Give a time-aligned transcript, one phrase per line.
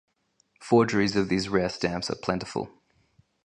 [0.59, 2.71] Forgeries of these rare stamps are plentiful.